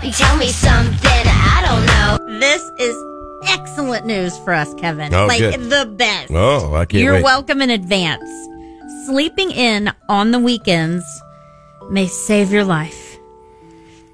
Tell 0.00 0.36
me 0.38 0.48
something 0.48 0.98
I 1.04 1.62
don't 1.66 1.86
know. 1.86 2.40
This 2.40 2.62
is 2.78 2.96
excellent 3.48 4.06
news 4.06 4.36
for 4.38 4.54
us, 4.54 4.72
Kevin. 4.74 5.12
Oh, 5.12 5.26
like 5.26 5.40
good. 5.40 5.60
the 5.68 5.84
best. 5.94 6.30
Oh, 6.30 6.74
I 6.74 6.86
can't 6.86 7.02
You're 7.02 7.14
wait. 7.14 7.24
welcome 7.24 7.60
in 7.60 7.68
advance. 7.68 8.28
Sleeping 9.04 9.50
in 9.50 9.92
on 10.08 10.30
the 10.30 10.38
weekends 10.38 11.04
may 11.90 12.06
save 12.06 12.50
your 12.50 12.64
life. 12.64 13.18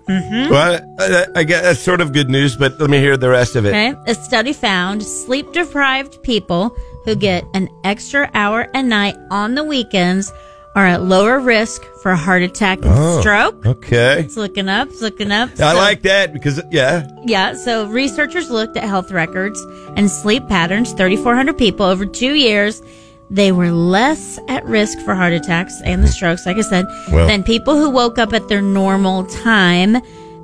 Mm-hmm. 0.09 0.51
Well, 0.51 0.81
I, 0.99 1.27
I 1.37 1.45
guess 1.45 1.63
that's 1.63 1.81
sort 1.81 2.01
of 2.01 2.13
good 2.13 2.31
news, 2.31 2.57
but 2.57 2.81
let 2.81 2.91
me 2.91 2.99
hear 2.99 3.17
the 3.17 3.31
rest 3.31 3.55
of 3.55 3.65
it. 3.65 3.69
Okay. 3.69 3.95
A 4.11 4.15
study 4.15 4.53
found 4.53 5.05
sleep 5.05 5.53
deprived 5.53 6.21
people 6.25 6.77
who 7.05 7.15
get 7.15 7.45
an 7.55 7.69
extra 7.85 8.29
hour 8.35 8.69
a 8.75 8.83
night 8.83 9.17
on 9.31 9.55
the 9.55 9.63
weekends 9.63 10.33
are 10.77 10.87
at 10.87 11.03
lower 11.03 11.41
risk 11.41 11.83
for 12.03 12.11
a 12.13 12.17
heart 12.17 12.43
attack 12.43 12.79
and 12.85 12.93
Oh, 12.95 13.21
stroke. 13.21 13.65
Okay. 13.67 14.21
It's 14.21 14.37
looking 14.37 14.69
up, 14.69 14.89
it's 14.89 15.01
looking 15.03 15.33
up. 15.33 15.49
I 15.55 15.73
So- 15.73 15.77
like 15.79 16.03
that 16.03 16.33
because, 16.33 16.61
yeah. 16.71 17.09
Yeah, 17.25 17.55
so 17.55 17.87
researchers 17.87 18.51
looked 18.51 18.77
at 18.77 18.85
health 18.85 19.11
records 19.11 19.59
and 19.97 20.11
sleep 20.11 20.47
patterns, 20.49 20.93
3,400 20.93 21.57
people 21.57 21.87
over 21.87 22.05
two 22.07 22.35
years. 22.35 22.83
They 23.31 23.51
were 23.51 23.73
less 23.73 24.39
at 24.49 24.65
risk 24.67 24.99
for 25.01 25.15
heart 25.15 25.33
attacks 25.33 25.75
and 25.85 26.05
the 26.05 26.09
strokes, 26.09 26.47
like 26.47 26.59
I 26.59 26.61
said, 26.61 26.85
Well- 27.11 27.27
than 27.27 27.43
people 27.43 27.75
who 27.77 27.89
woke 27.91 28.19
up 28.19 28.33
at 28.35 28.47
their 28.49 28.63
normal 28.63 29.25
time 29.25 29.97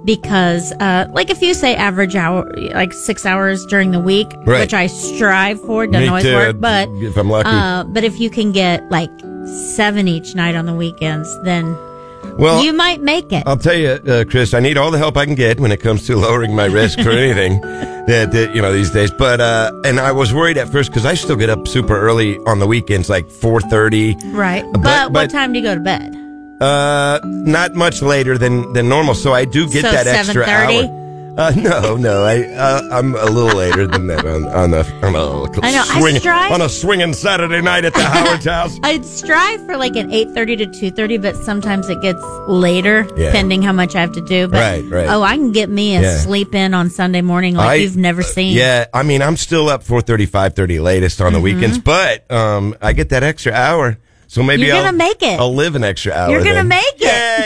because, 0.05 0.73
uh, 0.81 1.07
like 1.13 1.31
if 1.31 1.41
you 1.43 1.55
say 1.55 1.77
average 1.77 2.17
hour, 2.17 2.51
like 2.75 2.93
six 2.93 3.25
hours 3.25 3.65
during 3.67 3.93
the 3.93 4.01
week, 4.01 4.27
Right. 4.47 4.61
which 4.61 4.75
I 4.75 4.89
strive 4.89 5.61
for, 5.61 5.87
doesn't 5.87 6.01
Me 6.03 6.09
always 6.09 6.25
too, 6.25 6.35
work, 6.35 6.57
but, 6.59 6.89
if 7.01 7.17
I'm 7.17 7.31
lucky. 7.31 7.49
uh, 7.51 7.85
but 7.85 8.03
if 8.03 8.19
you 8.19 8.29
can 8.31 8.51
get 8.51 8.83
like 8.91 9.11
seven 9.47 10.09
each 10.09 10.35
night 10.35 10.55
on 10.55 10.67
the 10.67 10.73
weekends, 10.75 11.29
then 11.43 11.77
Well, 12.39 12.63
you 12.65 12.73
might 12.73 13.01
make 13.03 13.33
it. 13.33 13.43
I'll 13.47 13.57
tell 13.57 13.75
you, 13.77 13.91
uh, 13.91 14.25
Chris, 14.29 14.55
I 14.55 14.61
need 14.61 14.77
all 14.77 14.91
the 14.91 14.99
help 14.99 15.17
I 15.17 15.25
can 15.27 15.35
get 15.35 15.59
when 15.61 15.73
it 15.73 15.81
comes 15.81 16.07
to 16.07 16.17
lowering 16.25 16.55
my 16.55 16.67
risk 16.67 17.01
for 17.01 17.11
anything 17.11 17.61
that, 18.07 18.31
that, 18.33 18.55
you 18.55 18.63
know, 18.63 18.73
these 18.73 18.91
days. 18.91 19.11
But, 19.11 19.41
uh, 19.41 19.73
and 19.85 19.99
I 20.01 20.13
was 20.13 20.33
worried 20.33 20.57
at 20.59 20.69
first 20.69 20.91
because 20.91 21.05
I 21.05 21.15
still 21.15 21.37
get 21.37 21.51
up 21.51 21.67
super 21.69 21.99
early 21.99 22.39
on 22.47 22.59
the 22.59 22.67
weekends, 22.67 23.09
like 23.11 23.27
4.30. 23.29 24.35
right. 24.35 24.65
but- 24.73 24.83
But, 24.83 25.13
what 25.13 25.31
time 25.31 25.53
do 25.53 25.59
you 25.59 25.65
go 25.65 25.75
to 25.75 25.81
bed? 25.81 26.17
Uh, 26.61 27.19
not 27.25 27.75
much 27.75 28.03
later 28.03 28.39
than, 28.39 28.73
than 28.73 28.89
normal. 28.89 29.15
So 29.15 29.33
I 29.33 29.45
do 29.45 29.69
get 29.69 29.83
So 29.83 29.91
that 29.91 30.07
extra 30.07 30.45
hour. 30.45 31.02
Uh, 31.35 31.51
no, 31.57 31.97
no, 31.97 32.25
I, 32.25 32.43
uh, 32.45 32.89
I'm 32.93 33.15
a 33.15 33.25
little 33.25 33.57
later 33.57 33.87
than 33.87 34.07
that 34.09 34.27
on, 34.27 34.45
on 34.49 34.75
a, 34.75 34.81
on 35.03 35.15
a 35.15 35.61
I 35.63 35.73
know, 35.73 35.81
I 35.81 36.01
swing, 36.01 36.17
strive- 36.19 36.53
on 36.53 36.61
a 36.61 36.69
swinging 36.69 37.15
Saturday 37.15 37.63
night 37.63 37.87
at 37.87 37.95
the 37.95 38.03
Howard's 38.03 38.45
house. 38.45 38.79
I'd 38.83 39.03
strive 39.05 39.65
for 39.65 39.79
like 39.79 39.97
an 39.97 40.13
eight 40.13 40.29
thirty 40.35 40.57
to 40.57 40.67
two 40.67 40.91
thirty, 40.91 41.17
but 41.17 41.35
sometimes 41.37 41.89
it 41.89 42.03
gets 42.03 42.23
later, 42.49 43.07
Yeah. 43.17 43.27
depending 43.27 43.63
how 43.63 43.73
much 43.73 43.95
I 43.97 44.01
have 44.03 44.13
to 44.13 44.21
do. 44.21 44.47
But 44.47 44.59
Right, 44.59 44.85
right. 44.91 45.07
oh, 45.09 45.23
I 45.23 45.37
can 45.37 45.53
get 45.53 45.71
me 45.71 45.97
a 45.97 46.03
Yeah. 46.03 46.17
sleep 46.19 46.55
in 46.55 46.75
on 46.75 46.91
Sunday 46.91 47.23
morning 47.23 47.55
like 47.55 47.67
I- 47.69 47.75
you've 47.77 47.97
never 47.97 48.23
seen. 48.23 48.55
Yeah, 48.55 48.85
I 48.93 49.03
mean, 49.03 49.23
I'm 49.23 49.39
still 49.39 49.71
up 49.71 49.83
4.30, 49.85 50.27
5.30 50.29 50.83
latest 50.83 51.23
on 51.23 51.33
the 51.33 51.41
weekends, 51.41 51.79
but 51.79 52.31
um, 52.31 52.75
I 52.83 52.93
get 52.93 53.09
that 53.09 53.23
extra 53.23 53.53
hour. 53.53 53.97
So 54.29 54.43
maybe 54.43 54.63
Mm-hmm. 54.63 54.67
You're 54.69 54.77
I'll, 54.77 54.85
gonna 54.85 54.97
make 54.97 55.23
it. 55.23 55.39
I'll 55.41 55.55
live 55.55 55.77
an 55.77 55.85
extra 55.85 56.13
hour. 56.15 56.31
You're 56.31 56.41
gonna 56.41 56.55
then. 56.57 56.69
make 56.69 56.95
it. 56.97 57.03
Yay! 57.03 57.39